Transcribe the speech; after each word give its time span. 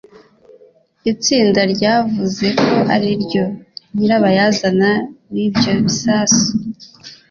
itsinda 1.11 1.61
ryavuze 1.73 2.47
ko 2.63 2.71
ariryo 2.95 3.45
nyirabayazana 3.95 4.91
w'ibyo 5.33 5.71
bisasu 5.83 6.45